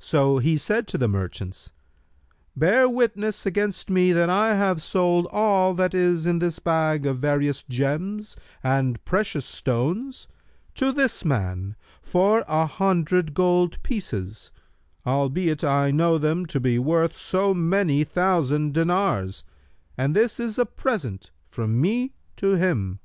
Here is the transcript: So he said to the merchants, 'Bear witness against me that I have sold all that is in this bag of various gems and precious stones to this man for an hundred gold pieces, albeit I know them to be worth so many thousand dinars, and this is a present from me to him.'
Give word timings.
So 0.00 0.38
he 0.38 0.56
said 0.56 0.86
to 0.86 0.96
the 0.96 1.06
merchants, 1.06 1.70
'Bear 2.56 2.88
witness 2.88 3.44
against 3.44 3.90
me 3.90 4.10
that 4.10 4.30
I 4.30 4.54
have 4.54 4.82
sold 4.82 5.26
all 5.30 5.74
that 5.74 5.92
is 5.92 6.24
in 6.24 6.38
this 6.38 6.58
bag 6.58 7.04
of 7.04 7.18
various 7.18 7.62
gems 7.62 8.36
and 8.64 9.04
precious 9.04 9.44
stones 9.44 10.28
to 10.76 10.92
this 10.92 11.26
man 11.26 11.76
for 12.00 12.42
an 12.50 12.68
hundred 12.68 13.34
gold 13.34 13.82
pieces, 13.82 14.50
albeit 15.06 15.62
I 15.62 15.90
know 15.90 16.16
them 16.16 16.46
to 16.46 16.58
be 16.58 16.78
worth 16.78 17.14
so 17.14 17.52
many 17.52 18.02
thousand 18.02 18.72
dinars, 18.72 19.44
and 19.98 20.16
this 20.16 20.40
is 20.40 20.58
a 20.58 20.64
present 20.64 21.30
from 21.50 21.78
me 21.78 22.14
to 22.36 22.52
him.' 22.54 22.98